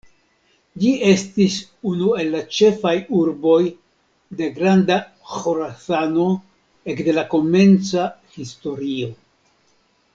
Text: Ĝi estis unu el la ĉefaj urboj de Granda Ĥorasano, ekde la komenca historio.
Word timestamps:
Ĝi 0.83 0.93
estis 1.09 1.57
unu 1.89 2.07
el 2.21 2.31
la 2.37 2.41
ĉefaj 2.59 2.93
urboj 3.19 3.59
de 4.41 4.49
Granda 4.57 4.99
Ĥorasano, 5.35 6.27
ekde 6.95 7.19
la 7.21 7.27
komenca 7.37 8.09
historio. 8.41 9.13